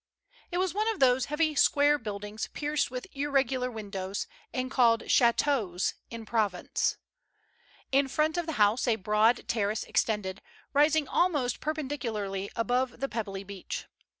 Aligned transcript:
It 0.49 0.57
was 0.57 0.73
one 0.73 0.87
of 0.87 0.99
those 0.99 1.25
heavy, 1.25 1.53
square 1.53 1.99
buildings, 1.99 2.49
pierced 2.53 2.89
with 2.89 3.05
irregular 3.15 3.69
windows, 3.69 4.25
and 4.51 4.71
called 4.71 5.11
"chateaux'* 5.11 5.77
in 6.09 6.25
Provence. 6.25 6.97
In 7.91 8.07
front 8.07 8.35
of 8.35 8.47
the 8.47 8.53
house 8.53 8.87
a 8.87 8.95
broad 8.95 9.47
terrace 9.47 9.83
extended, 9.83 10.41
rising 10.73 11.07
almost 11.07 11.59
perpen 11.59 11.87
dicularly 11.87 12.49
above 12.55 12.99
the 12.99 13.07
pebbly 13.09 13.43
beach. 13.43 13.85